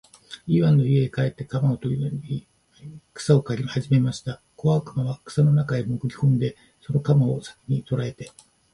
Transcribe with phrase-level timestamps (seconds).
[0.47, 4.41] イワンは家へ帰って鎌をといでまた草を刈りはじめました。
[4.55, 8.31] 小悪魔は草の中へもぐり込んで、その鎌の先きを捉えて、